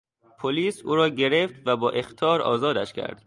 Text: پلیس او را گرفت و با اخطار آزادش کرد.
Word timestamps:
پلیس 0.39 0.81
او 0.81 0.95
را 0.95 1.09
گرفت 1.09 1.55
و 1.65 1.77
با 1.77 1.89
اخطار 1.89 2.41
آزادش 2.41 2.93
کرد. 2.93 3.19